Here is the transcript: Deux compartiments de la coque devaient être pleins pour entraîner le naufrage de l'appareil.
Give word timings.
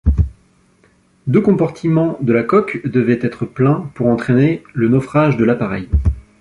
Deux 1.27 1.41
compartiments 1.41 2.17
de 2.23 2.33
la 2.33 2.41
coque 2.41 2.81
devaient 2.87 3.19
être 3.21 3.45
pleins 3.45 3.91
pour 3.93 4.07
entraîner 4.07 4.63
le 4.73 4.87
naufrage 4.87 5.37
de 5.37 5.43
l'appareil. 5.45 5.89